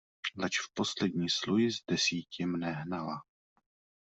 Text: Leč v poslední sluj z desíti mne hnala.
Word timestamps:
Leč 0.37 0.59
v 0.59 0.73
poslední 0.73 1.29
sluj 1.29 1.71
z 1.71 1.81
desíti 1.87 2.45
mne 2.45 2.71
hnala. 2.71 3.21